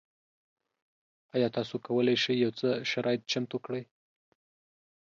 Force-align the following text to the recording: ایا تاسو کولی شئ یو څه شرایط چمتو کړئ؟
ایا 1.35 1.49
تاسو 1.55 1.75
کولی 1.85 2.15
شئ 2.23 2.35
یو 2.43 2.51
څه 2.59 2.69
شرایط 2.91 3.21
چمتو 3.31 3.57
کړئ؟ 3.65 3.83